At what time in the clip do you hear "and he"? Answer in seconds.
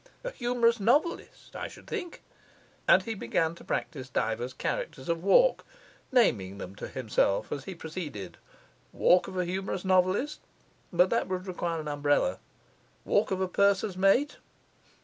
2.87-3.13